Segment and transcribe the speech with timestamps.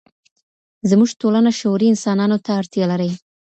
[0.89, 3.09] زموږ ټولنه شعوري انسانانو ته اړتيا لري.